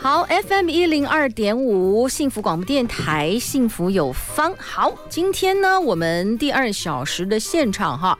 [0.00, 4.54] 好，FM 一零二点五，幸福广播电台，幸福有方。
[4.56, 8.16] 好，今天呢，我们第二小时的现场哈，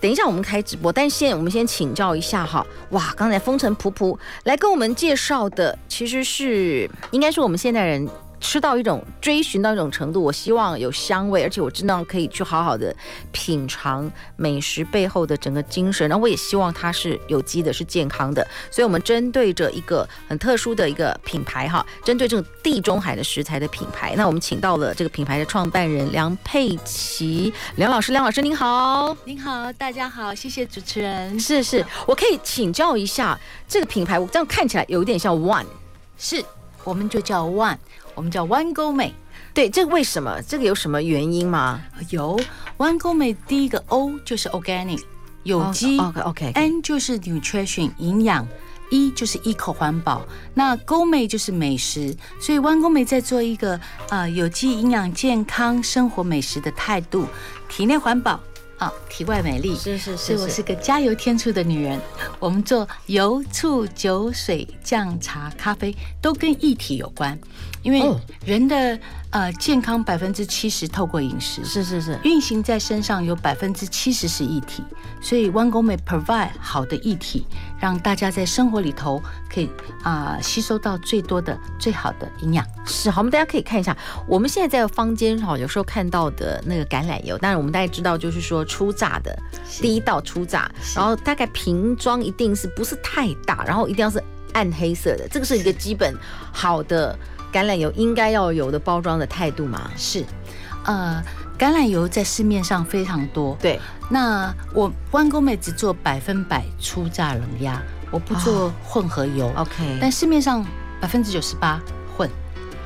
[0.00, 8.08] 等一下我们开直播，但是现我们先请教一下哈，哇，刚才风尘仆仆来跟我们介绍的，其实是应该是我们现代人。
[8.42, 12.94] 吃到一种追寻到一种程度，我希望有香味，而且我真的可以去好好的
[13.30, 16.06] 品尝美食背后的整个精神。
[16.08, 18.46] 然后我也希望它是有机的，是健康的。
[18.70, 28.10] 所以，我们针对着一个很特殊的一个品牌哈，针对这种地中海的食材的品牌，那我们请到了这个品牌的创办人梁佩琪梁老师。
[28.12, 31.38] 梁老师您好，您好，大家好，谢谢主持人。
[31.38, 35.66] 是是，我可以请教一下这个品牌，我这样看起来有点像 One，
[36.18, 36.44] 是，
[36.82, 37.78] 我们就叫 One。
[38.14, 39.14] 我们叫弯钩妹
[39.54, 40.40] 对，这个为什么？
[40.42, 41.80] 这个有什么原因吗？
[42.10, 42.38] 有
[42.78, 45.02] 弯钩妹第一个 O 就是 organic
[45.42, 46.82] 有机，OK OK，N、okay, okay.
[46.82, 48.46] 就是 nutrition 营养
[48.90, 50.22] ，E 就是 eco 环保，
[50.54, 57.26] 那 Gourmet 就是美食，所以 One Gourmet 在做一个呃有机营养健康生活美食的态度，
[57.68, 58.40] 体内环保。
[58.78, 62.00] 啊，体外美丽是是是，所以我是个加油添醋的女人。
[62.40, 67.38] 我们做油、醋、酒、水、酱、茶、咖啡，都跟一体有关，
[67.82, 68.02] 因为
[68.44, 68.98] 人的。
[69.32, 74.84] 呃，健康百分之七十透过饮食，是是是，运行在身上有百分之七十是液体，
[75.22, 77.46] 所以 One Gourmet provide 好的液体，
[77.80, 79.70] 让大家在生活里头可以
[80.02, 82.62] 啊、呃、吸收到最多的最好的营养。
[82.84, 83.96] 是好，我们大家可以看一下，
[84.26, 89.34] 我们现在在坊间哈，有时候看到的那个橄榄油，但是我们大概知道就是说初榨的，
[89.80, 96.14] 第一道初榨，然后大概瓶装一定是不是太大，然后一定要是暗黑色的，这个是一个基本
[96.52, 97.18] 好的。
[97.52, 99.90] 橄榄油应该要有的包装的态度吗？
[99.96, 100.24] 是，
[100.84, 101.22] 呃，
[101.58, 103.56] 橄榄油在市面上非常多。
[103.60, 107.80] 对，那我弯钩妹只做百分百初榨冷压，
[108.10, 109.48] 我不做混合油。
[109.48, 110.64] Oh, OK，但市面上
[111.00, 111.80] 百分之九十八
[112.16, 112.28] 混，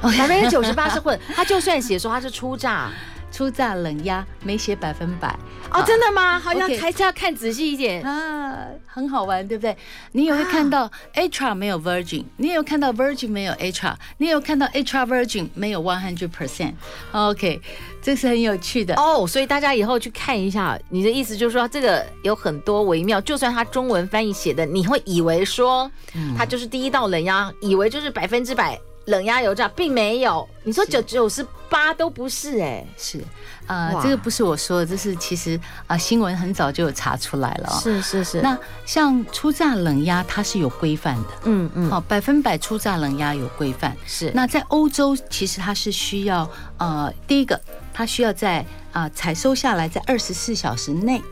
[0.02, 1.18] 百分之九十八是混。
[1.34, 2.90] 它就算写说它是初榨。
[3.36, 5.28] 初榨冷压没写百分百
[5.70, 6.40] 哦，真的吗？
[6.40, 9.76] 好像还是要看仔细一点啊，很好玩，对不对？
[10.12, 16.72] 你也会看到 extra 没有 virgin，你也有看到 virgin 没有 extra，你也有看到 extra virgin 没有 one hundred percent。
[17.12, 17.60] OK，
[18.00, 20.78] 这是很有趣的哦，所以大家以后去看一下。
[20.88, 25.90] 你的意思就是说，这个有很多微妙，就算它中文翻译写的，你会以为说
[26.38, 28.80] 它就是第一道冷压，以为就是百分之百。
[29.06, 33.24] 冷压油炸并没有，你说九九十八都不是哎、欸，是，
[33.66, 38.40] 呃，这个不是我说的，这是其实啊、呃、新闻很早就有查出来了、哦，是是是。
[38.40, 44.30] 那像初榨冷压它是有规范的，嗯嗯，好，百分百初榨冷压有规范，是。
[44.34, 47.60] 那在欧洲其实它是需要呃第一个
[47.94, 48.58] 它需要在
[48.92, 51.22] 啊、呃、采收下来在二十四小时内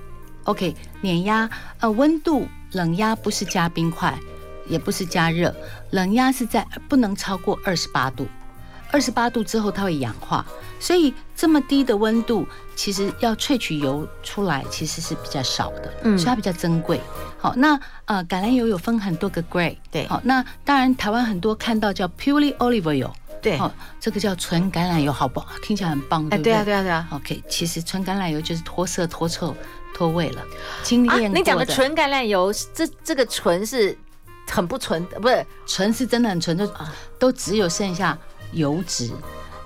[0.44, 4.16] ，OK 碾压呃温度冷压不是加冰块。
[4.66, 5.54] 也不是加热，
[5.90, 8.26] 冷压是在不能超过二十八度，
[8.90, 10.44] 二十八度之后它会氧化，
[10.78, 17.00] 所以这么低的温度，其实要萃取油出来其实是比较少的，嗯，所以它比较珍贵。
[17.38, 23.10] 好，那呃橄榄油有分很多个 grade，对，好，那当然台湾很多看到叫 purely olive oil，
[23.42, 23.70] 对，好，
[24.00, 25.48] 这个叫纯橄榄油，好不好？
[25.62, 26.52] 听起来很棒，对不对？
[26.52, 27.08] 对啊，对啊，对啊。
[27.10, 29.54] OK，其实纯橄榄油就是脱色、脱臭、
[29.94, 30.42] 脱味了，
[30.82, 31.38] 精炼过的。
[31.38, 33.98] 你讲的纯橄榄油，这这个纯是。
[34.50, 36.68] 很不纯，不是纯是真的很纯，就
[37.18, 38.16] 都只有剩下
[38.52, 39.10] 油脂，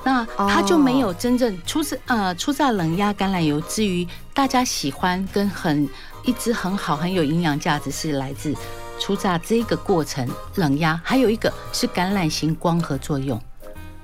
[0.04, 3.60] 那它就没有真正初榨呃出榨冷压橄榄油。
[3.62, 5.88] 至于大家喜欢跟很
[6.24, 8.54] 一直很好很有营养价值，是来自
[8.98, 13.40] 出榨这个过程冷压，还有一个是橄榄型光合作用。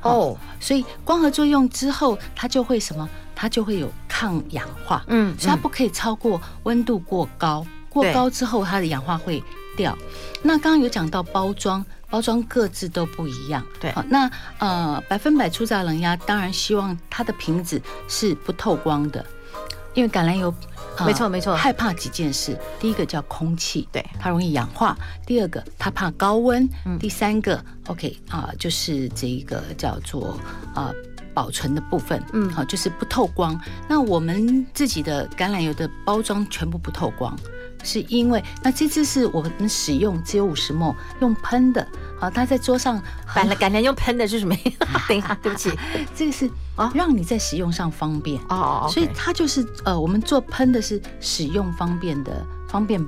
[0.02, 3.08] 哦，所以光合作用之后，它就会什么？
[3.34, 9.42] 它就会有抗氧化，嗯，所以它不可以超过温度过高，过高之后它的氧化会
[9.76, 9.96] 掉，
[10.42, 13.64] 那刚刚有讲到包装，包装各自都不一样。
[13.80, 19.24] 对，好，那呃百分百初榨冷压，当然希望它的瓶子是不透光的，
[19.94, 20.52] 因为橄榄油，
[21.04, 24.94] 没错没错，害怕几件事，第一个叫空气，对，它容易氧化；
[25.26, 26.66] 第二个它怕高温；
[26.98, 30.38] 第三个，OK 啊，就是这一个叫做
[30.74, 30.92] 啊
[31.32, 33.60] 保存的部分，嗯，好，就是不透光。
[33.88, 37.36] 那我们自己的橄榄油的包装全部不透光。
[37.84, 40.74] 是因为那这次是我们使用只有五十
[41.20, 41.86] 用喷的。
[42.18, 43.00] 好，它在桌上，
[43.34, 44.56] 橄榄橄榄用喷的是什么？
[45.08, 45.70] 等一下， 对不起，
[46.14, 48.88] 这个是啊，让你在使用上方便哦。
[48.90, 53.04] 所以它就是呃，我们做喷的是使用方便的方便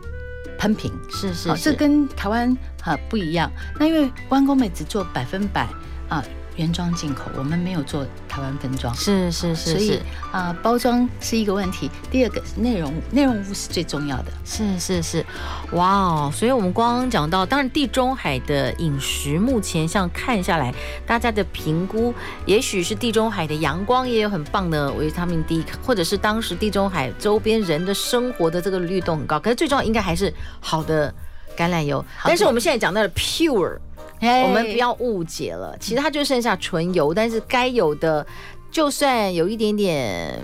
[0.59, 3.51] 喷瓶，是是，这跟台湾啊不一样。
[3.79, 5.69] 那因为湾工美只做百分百
[6.09, 6.23] 啊。
[6.57, 9.97] 原装进口，我们没有做台湾分装，是是是，所以
[10.33, 11.91] 啊、呃，包装是一个问题。
[12.11, 15.25] 第二个内容，内容物是最重要的，是是是，
[15.73, 16.33] 哇哦！
[16.35, 20.75] 所以我们刚刚讲到，当然地中海的饮食目前像看下来，
[21.07, 22.15] 大家的评估，
[22.47, 31.13] 也许是地中海的阳光也有很棒的维他命 D，或者是当时地中海周边人的生活的这个律动很高，可是最重要应该还是好的
[31.57, 32.05] 橄榄油。
[32.25, 33.79] 但是我们现在讲到了 pure。
[34.21, 38.27] 我们不要误解了，其实它就剩下纯油，但是该有的，
[38.71, 40.43] 就算有一点点，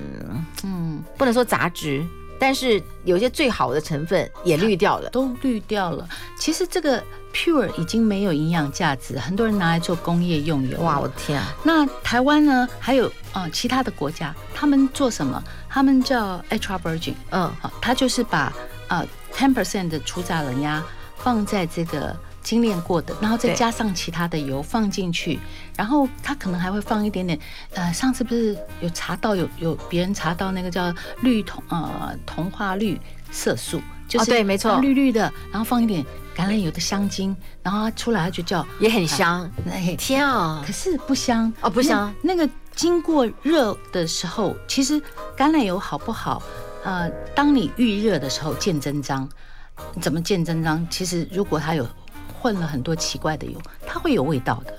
[0.62, 2.04] 嗯，不能说杂质，
[2.38, 6.06] 但是有些最好的成分也滤掉了，都滤掉了。
[6.38, 7.02] 其实这个
[7.32, 10.78] pure 已经没有营养价值，很多人拿来做工业用油。
[10.80, 11.54] 哇，我的天啊！
[11.64, 12.68] 那台湾呢？
[12.78, 15.42] 还有啊、呃，其他的国家，他们做什么？
[15.68, 18.52] 他们叫 extra virgin，嗯，好，他就是把
[18.88, 20.84] 啊 ten percent 的初榨冷压
[21.16, 22.14] 放在这个。
[22.42, 25.38] 精炼过的，然后再加上其他的油放进去，
[25.76, 27.38] 然后它可能还会放一点点。
[27.74, 33.00] 呃，上次不是有查到有有别人查到那个叫绿酮呃铜化绿
[33.30, 36.04] 色素，就是对，没错，绿绿的，然后放一点
[36.36, 39.50] 橄榄油的香精，然后它出来它就叫也很香。
[39.70, 40.62] 哎，天啊！
[40.66, 42.12] 可是不香哦，不香。
[42.22, 45.00] 那个经过热的时候，其实
[45.36, 46.42] 橄榄油好不好？
[46.84, 49.28] 呃，当你预热的时候见真章。
[50.00, 50.86] 怎么见真章？
[50.90, 51.86] 其实如果它有。
[52.42, 53.56] 混了很多奇怪的油，
[53.86, 54.74] 它会有味道的。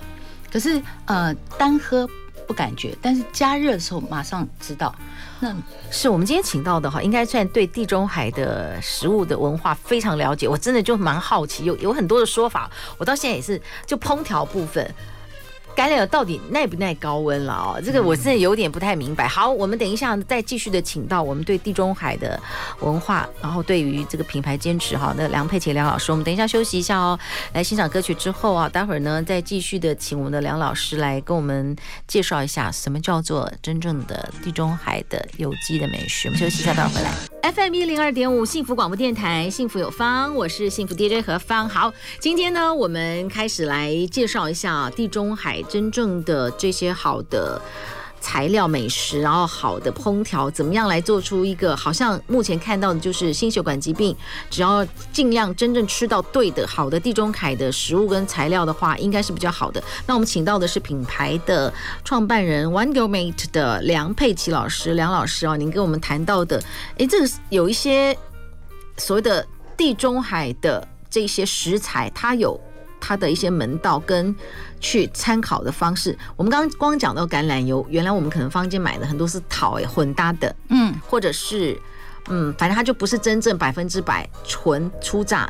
[0.52, 2.06] 可是呃，单喝
[2.46, 4.94] 不感觉，但是加热的时候马上知道。
[5.40, 5.56] 那
[5.90, 10.46] 是我们今天请到的哈，应该算对地中海的食物的文化非常了解。
[10.46, 14.94] 我真的就蛮好奇，有有很多的说法，我到现在也是就烹调部分。
[15.76, 17.82] 橄榄油到底耐不耐高温了哦？
[17.84, 19.26] 这个我真的有点不太明白。
[19.26, 22.40] 好，我们等一下再继续的请到我们对地中海的
[22.80, 27.18] 文化，然后对于这个品牌坚持哈，那梁佩琪梁老师，我们等一下休息一下哦，
[27.52, 36.28] 来欣赏歌曲之后啊，待会儿呢再继续的请我们的梁老师来跟我们介绍一下什么叫做真正的地中海的有机的美食。
[36.28, 37.33] 我们休息一下，待会儿回来。
[37.52, 41.68] FM 一零二点五幸福广播电台，幸福有方，我是幸福 DJ 何芳。
[41.68, 45.62] 好，今天呢我们开始来介绍一下地中海。
[45.64, 47.60] 真正的这些好的
[48.24, 54.16] 材料、美食，然后好的烹调，怎么样来做出一个好像目前看到的就是心血管疾病，
[54.48, 54.82] 只要
[55.12, 59.84] 尽量真正吃到对的好的地中海的食物跟材料的话，应该是比较好的。
[60.06, 61.70] 那我们请到的是品牌的
[62.02, 66.62] 创办人 One Gourmet 的梁佩琪老师，梁老师啊，您跟我们谈到的，
[66.96, 68.16] 诶，这个有一些
[68.96, 69.46] 所谓的
[69.76, 72.58] 地中海的这些食材，它有。
[73.06, 74.34] 它的一些门道跟
[74.80, 81.78] 去参考的方式，我们刚刚光讲到橄榄油，原来我们可能坊间买的很多是讨诶混搭的，嗯，或者是
[82.28, 85.46] 嗯，反正它就不是真正百分之百纯初榨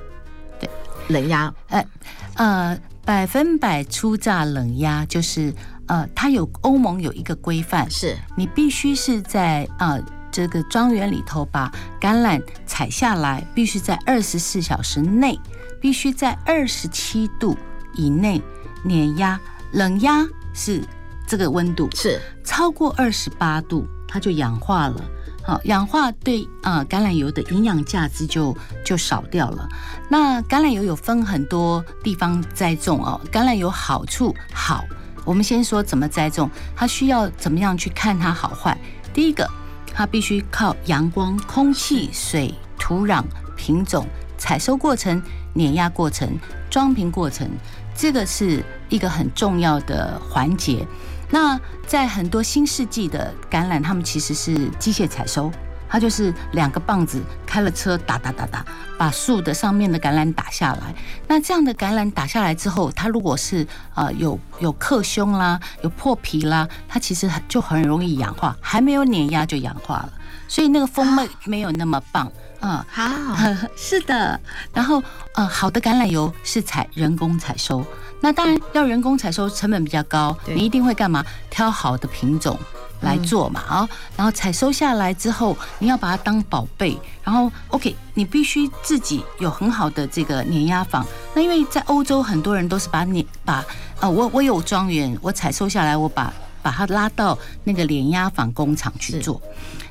[0.59, 0.69] 对
[1.07, 1.87] 冷压，哎
[2.35, 5.55] 呃，百分百初榨冷压就是
[5.87, 10.03] 呃，它有欧盟有一个规范，是你必须是在呃
[10.33, 11.71] 这个庄园里头把
[12.01, 15.39] 橄榄采下来，必须在二十四小时内。
[15.85, 17.55] 必须在二十七度
[17.93, 18.41] 以内
[18.83, 19.39] 碾压，
[19.73, 20.83] 冷压是
[21.27, 25.05] 这个温度，是超过二十八度它就氧化了。
[25.43, 29.69] 好，氧化对啊橄榄油的营养价值就就少掉了。
[30.09, 34.87] 那橄榄油有分很多地方栽种哦，橄榄油好处好，
[35.23, 38.75] 我们先说怎么栽种，它需要怎么样去看它好坏。
[39.13, 39.47] 第一个，
[39.93, 43.23] 它必须靠阳光、空气、水、土壤、
[43.55, 44.07] 品种、
[44.39, 45.23] 采收过程。
[45.55, 47.49] 碾压过程、装瓶过程，
[47.97, 50.87] 这个是一个很重要的环节。
[51.31, 55.51] 那在很多新世纪的橄榄，他们其实是机械采收，
[55.89, 58.65] 它就是两个棒子开了车打打打打，
[58.99, 60.95] 把树的上面的橄榄打下来。
[61.27, 70.13] 那这样的橄榄打下来之后，它如果是呃有有克胸啦、有破皮啦，它其实就很容易氧化，还没有碾压就氧化了，
[70.47, 72.31] 所以那个风味没有那么棒。
[72.65, 73.37] 嗯，好，
[73.77, 74.41] 是的。
[74.73, 75.03] 然后，
[75.35, 77.85] 呃，好的橄榄油是采人工采收，
[78.23, 80.35] 那当然要人工采收，成本比较高。
[80.47, 81.23] 你一定会干嘛？
[81.51, 82.59] 挑好的品种
[83.03, 83.89] 来做嘛，啊、嗯。
[84.17, 86.99] 然后采收下来之后，你要把它当宝贝。
[87.23, 91.05] 然后，OK，你必须自己有很好的这个碾压坊。
[91.35, 93.63] 那因为在欧洲，很多人都是把碾把，
[94.01, 99.39] 呃，我我有庄园，我采收下来，我把把它拉到那个碾压坊工厂去做。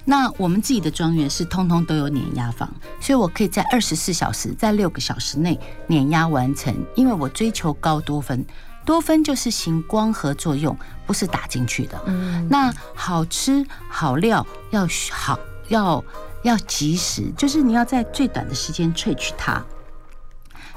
[0.06, 2.70] 那我们自己的庄园是通通都有碾压房，
[3.00, 8.46] 所以我可以在二十四小时，在六个小时内碾压完成，因为我追求高多酚。
[8.86, 12.02] 多酚就是行光合作用，不是打进去的。
[12.06, 16.04] 嗯，那好吃好料要好要
[16.44, 19.64] 要及时，就是你要在最短的时间萃取它。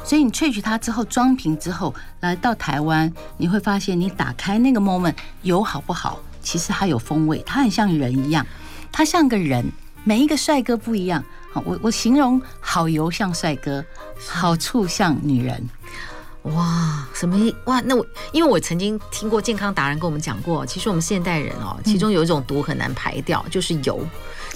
[0.05, 6.21] 所以你萃取它之后装瓶之后来到台湾，你会发现你打开那个 moment 油好不好？
[6.41, 8.47] 其实它有风味，它很像人一样，
[8.97, 9.63] 他像个人。
[10.05, 11.23] 每一个帅哥不一样。
[11.53, 13.85] 好，我我形容好油像帅哥，
[14.27, 15.69] 好醋像女人。
[16.45, 17.81] 哇，什么哇？
[17.81, 24.01] 那我因为我曾经听过健康达人跟我们讲过，其实我们现代人哦，其中有一种毒很难排掉，就是油，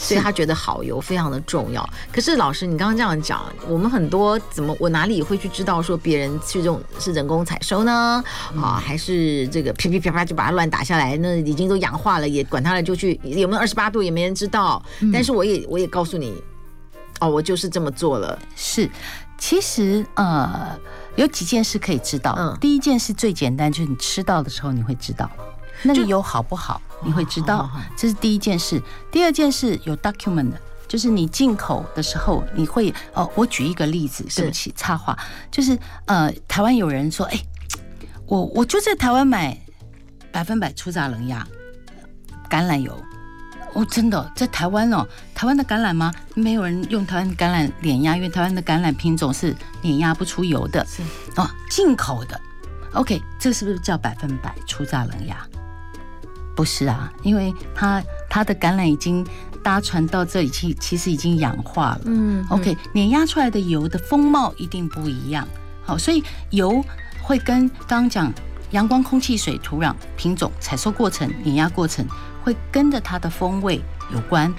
[0.00, 1.86] 所以他觉得好油非常的重要。
[2.10, 8.24] 可是老师，你刚刚这样讲，我们很多怎么我哪里会去知道说别人去这种是人工采收呢？
[8.54, 11.16] 嗯、啊，还是这个噼噼啪啪就把它乱打下来？
[11.18, 14.82] 那已经都氧化了，也管它了，就去有没有二十八度也没人知道。
[15.00, 16.34] 嗯、但是我也我也告诉你，
[17.20, 18.38] 哦，我就是这么做了。
[18.56, 18.88] 是，
[19.38, 20.78] 其实呃。
[21.16, 22.34] 有几件事可以知道。
[22.38, 25.28] 嗯，第一件事最简单，就是你吃到的时候你会知道
[25.82, 28.80] 那个油好不好，你会知道，这是第一件事。
[29.10, 33.30] 第二件事有 document 的，就是你进口的时候你会哦。
[33.34, 35.18] 我举一个例子，对不起，插话，
[35.50, 37.40] 就是呃，台湾有人说，哎，
[38.26, 39.58] 我我就在台湾买
[40.30, 41.46] 百分百初榨冷压
[42.48, 42.96] 橄榄油。
[43.72, 46.12] 哦，真的，在台湾哦，台湾的橄榄吗？
[46.34, 50.84] 没有人用台湾橄榄碾压，因为台湾的橄榄品种是碾压不出油的。
[50.86, 51.02] 是
[51.36, 52.40] 哦，进口的。
[52.94, 55.46] OK，这是不是叫百分百初榨冷压？
[56.54, 59.26] 不是啊，因为它它的橄榄已经
[59.62, 62.00] 搭船到这里去，其实已经氧化了。
[62.04, 65.46] 嗯，嗯，OK，碾压出来的油的风貌一定不一样。
[65.84, 66.84] 好，所以油
[67.22, 68.32] 会跟刚刚讲
[68.70, 72.06] 阳光、空气、水、土壤、品种、采收过程、碾压过程。
[72.42, 73.78] 会跟着它的风味
[74.10, 74.50] 有关。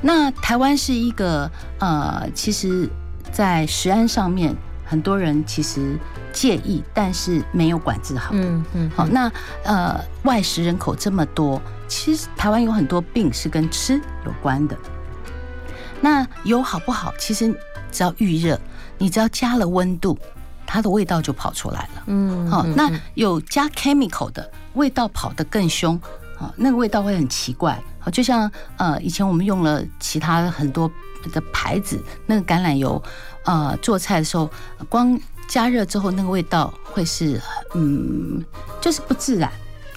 [0.00, 2.88] 那台湾是一个呃，其实，
[3.30, 5.98] 在食安上面，很多人其实
[6.36, 8.38] 介意，但是没有管制好的。
[8.38, 8.90] 嗯嗯。
[8.94, 9.32] 好，那
[9.64, 14.76] 呃，外食人口这么多，其实台湾有很多病是跟吃有关的。
[16.02, 17.10] 那油好不好？
[17.18, 17.48] 其实
[17.90, 18.60] 只要预热，
[18.98, 20.18] 你只要加了温度，
[20.66, 22.02] 它的味道就跑出来了。
[22.08, 22.46] 嗯。
[22.50, 25.98] 好，那有加 chemical 的味道跑得更凶。
[26.38, 30.86] 啊，那个味道会很奇怪，好，就像呃，以前我们用了其他很多
[31.32, 33.02] 的牌子，那个橄榄油，
[33.46, 34.50] 呃，做菜的时候，
[34.90, 37.40] 光加热之后，那个味道会是，
[37.74, 38.44] 嗯，
[38.80, 39.50] 就是不自然。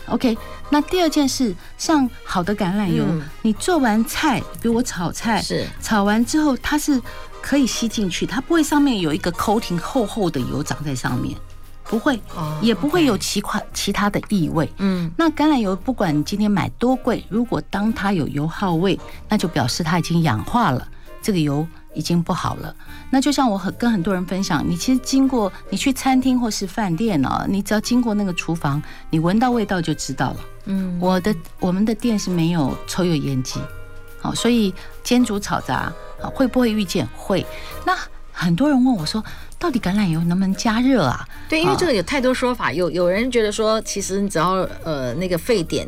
[0.07, 0.37] OK，
[0.69, 6.99] 那第二件事，像好的橄榄油，嗯、你做完菜，比如我炒菜，是炒完之后，它是
[7.41, 11.37] 可以吸进去，它不会上面有一个 coating 厚厚的油长在上面。
[11.83, 12.21] 不会，
[12.61, 14.71] 也不会有其他其他的异味。
[14.77, 20.87] 嗯，那橄榄油不管你今天买多贵，如果当它有油耗味，那就表示它已经氧化了，
[21.19, 22.75] 这个油已经不好了。
[23.12, 30.38] 那就像我很跟很多人分享，你其实经过你去餐厅或是饭店呢，你只要经过那个厨房，你闻到味道就知道了。
[30.65, 33.60] 嗯，我的我们的店是没有抽油烟机，
[34.22, 37.08] 好，所以煎煮炒炸会不会遇见？
[37.15, 37.46] 会。
[37.86, 37.96] 那
[38.31, 39.24] 很多人问我说。
[39.62, 41.27] 到底橄榄油能不能加热啊？
[41.50, 42.72] 对，因为这个有太多说法。
[42.72, 44.51] 有有人觉得说，其实你只要
[44.86, 45.86] 呃那个沸点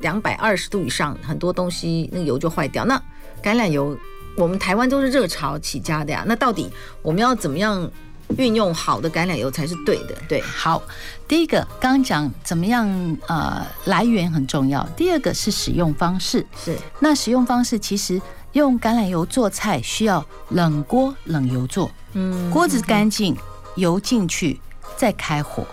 [0.00, 2.84] 两百二十度以上，很多东西那个油就坏掉。
[2.84, 3.00] 那
[3.40, 3.96] 橄榄油，
[4.36, 6.24] 我们台湾都是热潮起家的呀。
[6.26, 6.70] 那到底
[7.02, 7.90] 我们要怎么样
[8.36, 10.14] 运用好的橄榄油才是对的？
[10.28, 10.82] 对，好，
[11.28, 12.88] 第一个刚刚讲怎么样
[13.28, 14.84] 呃来源很重要。
[14.96, 18.20] 第二个是使用方式，是那使用方式其实
[18.52, 21.90] 用橄榄油做菜需要冷锅冷油做。
[22.14, 23.36] 嗯，锅子干净，
[23.76, 24.60] 油进去，
[24.96, 25.66] 再开火。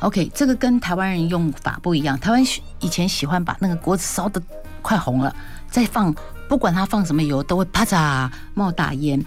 [0.00, 2.18] OK，这个跟台湾人用法不一样。
[2.18, 2.42] 台湾
[2.80, 4.42] 以前喜欢把那个锅子烧的
[4.82, 5.34] 快红了，
[5.70, 6.12] 再放，
[6.52, 9.24] 不管它放什么油，都会啪嚓冒大烟。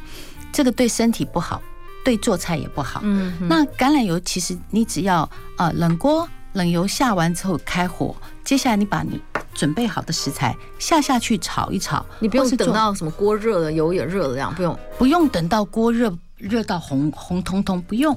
[0.54, 1.60] 这个对身体不好，
[2.04, 3.00] 对做菜也不好。
[3.04, 5.28] 嗯，那橄榄油其实你只要
[5.58, 9.20] 呃冷锅冷油下完之后开火，接下来你把你
[9.56, 16.16] 准备好的食材下下去炒一炒，你不用等到什么锅热了，油也热了这样，不用不用等到锅热。
[16.38, 18.14] 热到红红彤彤，不用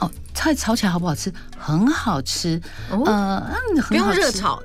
[0.00, 0.10] 哦。
[0.34, 1.32] 菜炒起来好不好吃？
[1.56, 2.60] 很好吃。
[2.90, 3.46] 哦、呃，
[3.88, 4.60] 不用热炒。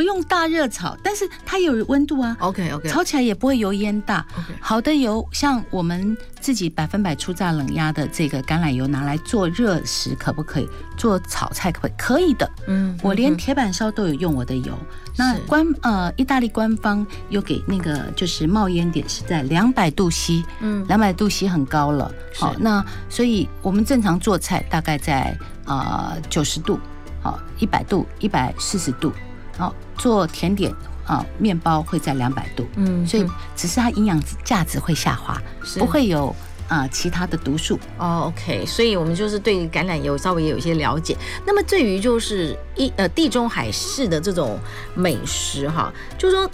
[0.00, 2.34] 不用大热炒，但是它有温度啊。
[2.40, 4.24] OK OK，炒起来也不会油烟大。
[4.58, 10.66] 好的油，像我们自己百分百初榨冷压的这个橄榄油，拿来做热食可不可以？
[10.96, 11.96] 做炒菜可不可以？
[11.98, 12.50] 可以的。
[12.66, 14.72] 嗯，我连铁板烧都有用我的油。
[15.18, 22.10] 那官呃，意大利官方有给那个就是冒烟点是在两百度 C，嗯，两百度 C 很高了。
[22.34, 26.80] 好是，那所以我们正常做菜大概在啊九十度，
[27.22, 29.12] 好，一百度，一百四十度。
[29.60, 30.74] 好，做甜点
[31.06, 33.24] 啊面包会在两百度，嗯，所以
[33.54, 35.40] 只是它营养价值会下滑，
[35.78, 36.34] 不会有。
[36.70, 41.16] 啊，其他的毒素哦，OK，所以我们就是对橄榄油稍微也有一些了解。
[41.44, 44.56] 那么对于就是一呃地中海式的这种
[44.94, 46.48] 美食哈，就是说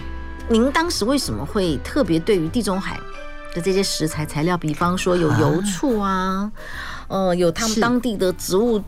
[0.49, 2.99] 您当时为什么会特别对于地中海
[3.55, 6.51] 的这些食材材料，比方说有油醋啊，
[7.09, 8.83] 呃，有他们当地的植物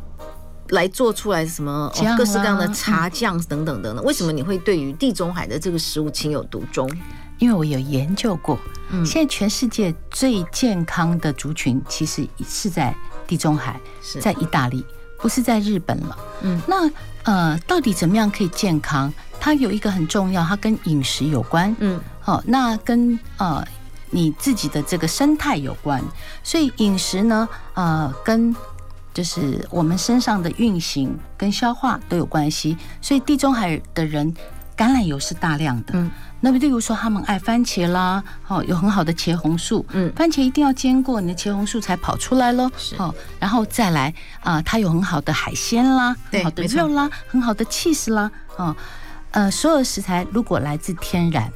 [0.70, 6.90] 来做出来什么各式各样的茶酱等等等等，为什么你会对于地中海的这个食物情有独钟？
[7.38, 8.58] 因为我有研究过，
[9.06, 12.92] 现在全世界最健康的族群其实是在
[13.28, 13.80] 地中海，
[14.20, 14.84] 在意大利，
[15.18, 16.18] 不是在日本了。
[16.42, 16.90] 嗯，那
[17.22, 19.12] 呃，到底怎么样可以健康？
[19.38, 21.72] 它有一个很重要，它跟饮食有关。
[21.78, 23.64] 嗯，好，那跟呃
[24.10, 26.02] 你自己的这个生态有关。
[26.42, 28.52] 所以饮食呢，呃，跟
[29.12, 32.76] 就是我们身上的运行跟消化都有关系。
[33.00, 34.32] 所以地中海的人
[34.76, 35.92] 橄榄油是大量的。
[35.94, 36.10] 嗯。
[36.40, 48.76] 那么，例如说，他们爱番茄啦，哦，有很好的茄红素，嗯，番茄一定要煎过，你的茄红素才跑出来喽，是哦，然后再来啊，它有很好的海鲜啦，很好的肉啦，很好的起司啦，哦，
[49.32, 51.52] 呃，所有食材如果来自天然，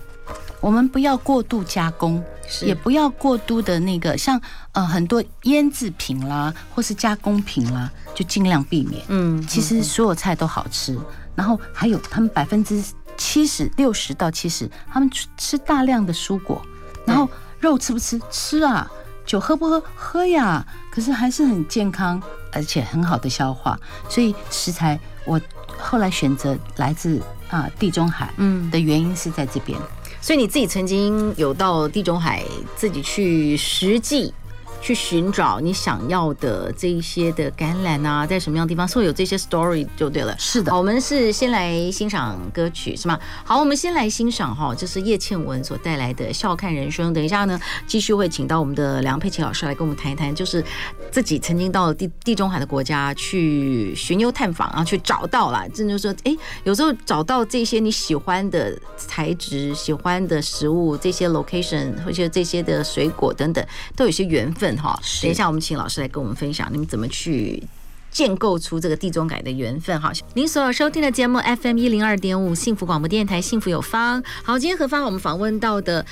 [0.60, 2.20] 我们不要过度加工，
[2.62, 4.40] 也不要过度的那个，像
[4.72, 9.02] 呃很多腌制品啦，或是加工品啦，就尽量避免。
[9.08, 10.98] 嗯，其实所有菜都好吃，
[11.34, 12.82] 然后还有他们百分之。
[13.18, 16.60] 七十六十到七十，他们吃大量的蔬果，
[17.06, 17.28] 然后
[17.60, 18.18] 肉吃不吃？
[18.30, 18.90] 吃啊，
[19.26, 19.80] 酒喝不喝？
[19.94, 20.66] 喝呀。
[20.90, 22.20] 可是还是很健康，
[22.50, 23.78] 而且很好的消化。
[24.08, 25.40] 所以食材我
[25.78, 29.78] 后来选择来自啊地中海，嗯，的原因是在这边。
[30.22, 32.44] 所以你自己曾经有到地中海
[32.76, 34.32] 自己去实际。
[34.82, 40.36] 去寻找你想要的这一些的橄榄啊，在什么样的地方，所以有这些 story 就对了。
[40.38, 43.16] 是的，我们是先来欣赏歌曲是吗？
[43.44, 47.10] 好，我们先来欣赏哈，这是叶倩文所带来的《笑看人生》。
[47.14, 50.64] 等一下呢，继续会请到我们的梁佩琪老师来跟我们谈一谈，就是
[51.12, 63.64] 自己曾经到地地中海的国家去巡游探访啊，去找到了，真的就是说，哎，有时候找到这些你喜欢的材质、喜欢的食物、这些 location 或者这些的水果等等，
[63.94, 64.71] 都有些缘分。
[64.76, 67.62] 好，等一下，我们请老师来跟我们分享，你们怎么去
[68.10, 70.00] 建构出这个地中海的缘分。
[70.00, 74.22] 好，您所收听的节目 FM 一零二点五幸福广播电台，幸福有方。
[74.42, 76.04] 好，今天何方我们访问到的。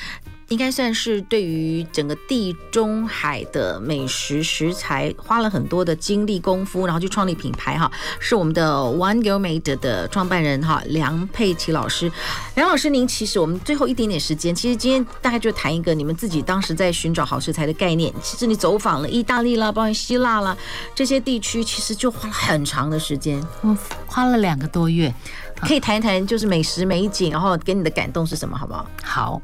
[0.51, 12.11] 应该算是对于整个地中海的美食食材花了很多的精力功夫，然后去创立品牌哈，是我们的 One Girl Made 的创办人哈梁佩琪老师。
[12.57, 18.13] 梁老师，您其实我们最后一点点时间，其实今天大概就谈一个你们自己当时在寻找好食材的概念。
[18.21, 20.57] 其实你走访了意大利啦，包括希腊啦
[20.97, 25.15] 这些地区，其实就花了很长的时间，嗯，花了两个多月。
[25.61, 28.85] 可以谈一谈就是美食美景，然后给你的感动是什么，好不好？
[29.01, 29.43] 好。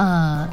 [0.00, 0.48] 呃，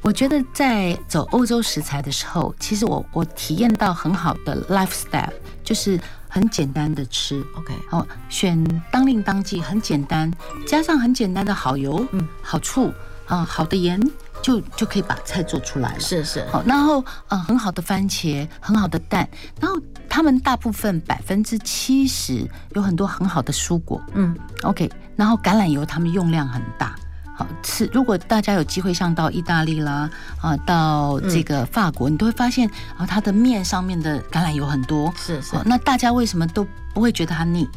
[0.00, 5.32] 我觉得在走欧洲食材的时候，其实我我体验到很好的 lifestyle，
[5.64, 8.56] 就是很简单的吃，OK，哦，选
[8.92, 10.30] 当令当季，很简单，
[10.68, 12.92] 加上很简单的好油，嗯，好醋
[13.26, 14.00] 啊，好的盐，
[14.40, 19.28] 就就可以把菜做出来了，是是，好，然后呃，很好的番茄，很好的蛋，
[19.60, 19.76] 然后
[20.08, 26.94] 他们大部分百分之七十有很多很好的蔬果，嗯，OK，然后橄榄油他们用量很大。
[27.38, 30.08] 好吃，如果大家有机会像到意大利啦，
[30.40, 35.12] 啊，到这个法国，你都会发现啊，它的面上面的橄榄油很多。
[35.14, 35.54] 是是。
[35.66, 37.68] 那大家为什么都不会觉得它腻？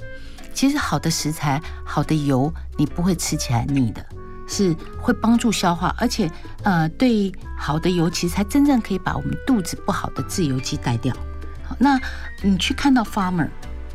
[0.53, 4.05] 其实好的食材、好的油，你不会吃起来腻的，
[4.47, 6.31] 是会帮助消化，而且
[6.63, 11.13] 呃，对好的油，其实才真正可以把我们肚子不好的自由基带掉。
[11.67, 11.99] 好，那
[12.41, 13.49] 你去看到 farmer。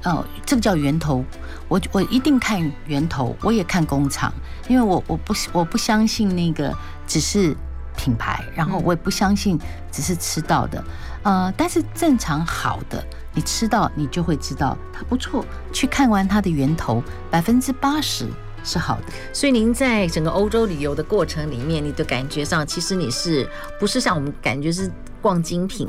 [0.04, 1.24] 哦，这个叫源头，
[1.66, 4.32] 我我一定看源头，我也看工厂，
[4.68, 7.56] 因为我我不我不相信那个只是
[7.96, 9.58] 品牌，然后我也不相信
[9.90, 10.84] 只是吃到的，
[11.22, 18.28] 呃，但是正常好的，你吃到你就会知道它不错，去看完它的源头，百分之八十
[18.62, 19.12] 是好的。
[19.32, 23.48] 所以您在整个欧洲旅游的过程里面，你的感觉上，其实你是
[23.80, 24.90] 不是像我们感觉是？
[25.24, 25.88] 逛精品，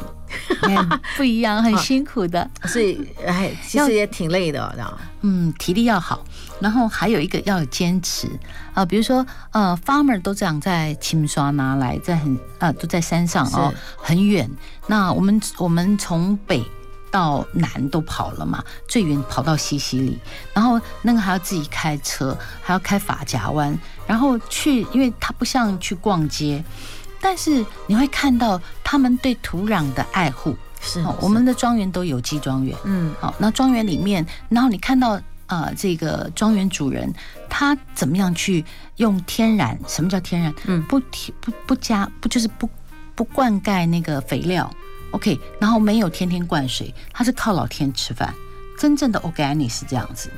[1.17, 6.24] 不一样，很辛苦的，所以哎，其实也挺累的，知道嗯，体力要好，
[6.62, 8.30] 然后还有一个要有坚持。
[8.74, 14.50] 啊，比如说呃，farmer 都这样在清刷拿来，在很啊都在山上哦，很远。
[14.88, 16.63] 那我们我们从北
[17.12, 20.17] 到南都跑了嘛，最远跑到西西里，
[20.54, 26.63] 然后那个还要自己开车，还要开法夹湾，然后去，因为它不像去逛街。
[27.21, 37.12] 但是你会看到他们对土壤的爱护，是，是我们的庄园都有机庄园，嗯，好，那庄园里面，然后你看到呃这个庄园主人
[37.49, 38.63] 他怎么样去
[38.97, 39.78] 用天然？
[39.88, 40.54] 什么叫天然？
[40.65, 40.99] 嗯，不
[41.41, 42.69] 不不加不就是不
[43.15, 44.69] 不灌溉那个肥料
[45.12, 48.34] ，OK，然后没有天天灌水，他是靠老天吃饭。
[48.77, 50.29] 真正的 organic 是这样子，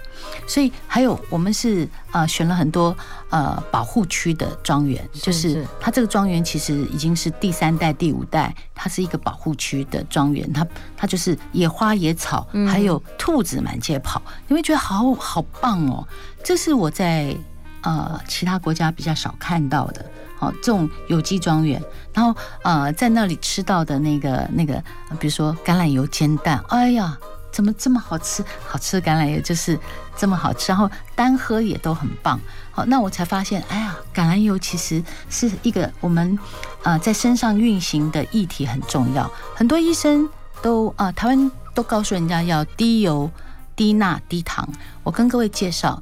[0.47, 2.95] 所以还有我们是呃选了很多
[3.29, 16.07] 呃保护区的庄园，就是它这个庄园其实已经是第三代、第五代，它是一个保护区的庄园，它它就是野花野草，还有兔子满街跑，你会觉得好好棒哦。
[16.43, 17.35] 这是我在
[17.81, 20.05] 呃其他国家比较少看到的，
[20.37, 21.81] 好这种有机庄园，
[22.13, 24.75] 然后呃在那里吃到的那个那个，
[25.19, 27.17] 比如说橄榄油煎蛋，哎呀。
[27.57, 28.45] 怎么这么好吃？
[28.67, 29.79] 好吃的橄榄油就是
[30.15, 32.39] 这么好吃，然后单喝也都很棒。
[32.69, 36.37] 好，那我才发现，哎呀，橄榄油其实是一个我们
[36.83, 39.27] 呃在身上运行的议题很重要。
[39.55, 40.29] 很多医生
[40.61, 43.27] 都啊、呃，台湾都告诉人家要低油、
[43.75, 44.69] 低钠、低糖。
[45.01, 45.99] 我跟各位介绍，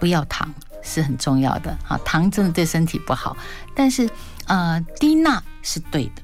[0.00, 3.36] 不要糖是很重要的啊，糖真的对身体不好。
[3.76, 4.10] 但是
[4.48, 6.22] 呃，低钠是对的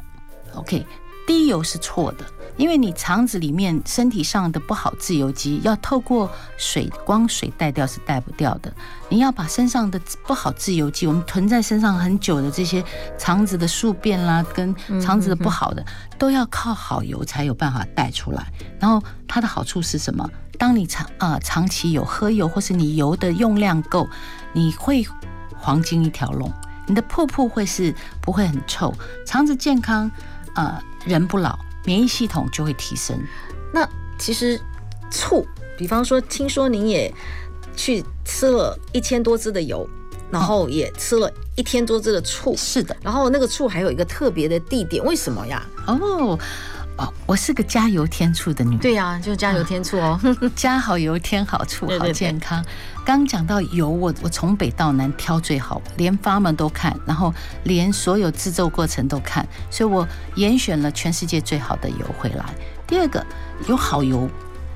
[0.55, 0.85] ，OK，
[1.25, 2.25] 低油是错的。
[2.57, 8.73] 因为你肠子里面身体上的不好自由基，要透过水光水带掉是带不掉的。
[9.09, 12.85] 你要把身上的不好自由基，我们囤在身上很久的这些
[13.19, 15.85] 肠子的宿便啦，跟肠子的不好的，
[16.19, 18.47] 都要靠好油才有办法带出来。
[18.79, 20.29] 然后它的好处是什么？
[20.59, 24.09] 当你长啊长期有喝油，或是你油的用量够，
[24.53, 25.05] 你会
[25.57, 26.53] 黄金一条龙，
[26.87, 28.95] 你的瀑布会是不会很臭，
[29.27, 30.11] 肠子健康，
[30.55, 31.59] 呃，人不老。
[31.85, 33.18] 免疫系统就会提升。
[33.73, 34.61] 那其实
[35.11, 37.12] 醋，比方说，听说您也
[37.77, 39.88] 去吃了一千多支的油，
[40.31, 42.55] 然后也吃了一千多支的醋。
[42.57, 45.66] 是的，然后那个醋还有一个特别的地点，为什么呀？
[45.87, 46.38] 哦。
[47.03, 48.79] 哦，我是个加油添醋的女人。
[48.79, 50.21] 对呀、啊，就加油添醋哦，
[50.55, 52.65] 加好油添好醋，好健康。
[53.05, 57.35] 刚讲到油，我我从北到南挑最好，连 farmer 都看，然后
[57.65, 62.45] 连所有制作过程都看，所以我严选了全世界最好的油回来。
[62.87, 63.25] 第二个，
[63.67, 64.29] 有好油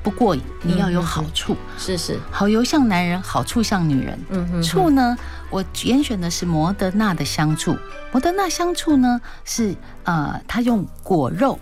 [0.03, 1.53] 不过瘾，你要有好处。
[1.55, 4.19] 嗯、是是，好油像男人，好处像女人。
[4.31, 5.17] 嗯哼，醋呢，
[5.51, 7.77] 我严选的是摩德纳的香醋。
[8.11, 11.59] 摩德纳香醋呢，是呃，它用果肉。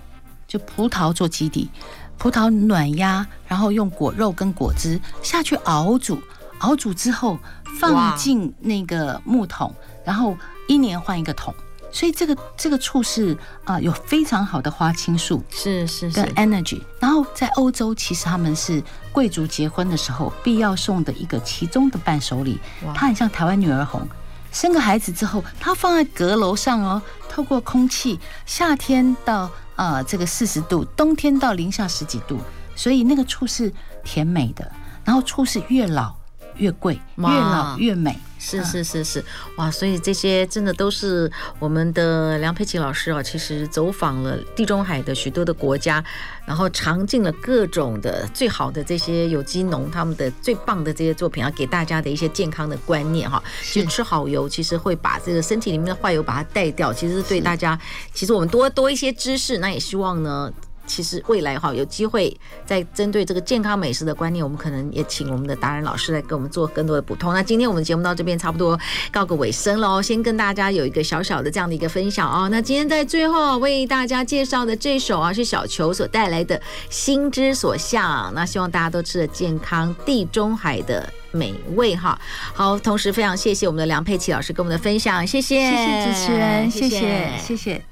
[0.55, 1.69] 就葡萄做基底，
[2.17, 6.17] 葡萄暖压，然后用果肉跟果汁下去熬煮，
[6.59, 7.37] 熬煮之后
[7.81, 10.37] 放进那个木桶，然后
[10.69, 11.53] 一年换一个桶，
[11.91, 16.81] 所以这个这个醋是啊、呃、有非常好的花青素，是是是，跟 energy。
[17.01, 22.61] 然后在欧洲，其实他们是贵族结婚的时候必要送的一个其中的伴手礼，
[22.95, 24.09] 它很像台湾女儿红。
[24.53, 32.39] 生个孩子之后，它放在阁楼上哦，透过空气，夏天到啊、呃、这个四十度，冬天到零下十几度，
[32.75, 34.71] 所以那个醋是甜美的，
[35.05, 36.15] 然后醋是越老
[36.57, 38.19] 越贵，越老越美。
[38.45, 39.25] 是是是是，
[39.57, 39.71] 哇！
[39.71, 46.05] 所以这些真的都是我们的梁佩琪老师啊，其实走访了地中海的许多的国家，
[46.47, 53.43] 然后尝尽了各种的最好的这些有机农他们的最棒的这些作品啊，给大家的一些健康的观念哈。
[53.63, 57.79] 其实吃好油，其实会把这个身体里面的坏油把它带掉，其实是对大家，
[58.13, 60.53] 其实我们多多一些知识，那也希望呢。
[60.87, 67.33] 其实未来哈有机会在针对这个健康美食的观念，我们可能也请我们的达人老师来给我们做更多的补充。
[67.33, 68.79] 那今天我们节目到这边差不多
[69.11, 72.49] 告个尾声喽，先跟大家有一个小小的这样的一个分享啊。
[72.49, 76.59] 那今天在最后为大家介绍的这首啊是小球所带来的
[76.91, 82.19] 《心之所向》，那希望大家都吃得健康，地中海的美味哈。
[82.53, 87.31] 好，同时非常谢谢我们的梁佩琪老师跟我们的分享，谢谢，谢谢主持人，谢谢。
[87.39, 87.85] 谢谢